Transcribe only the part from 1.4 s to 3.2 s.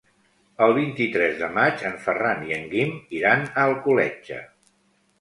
de maig en Ferran i en Guim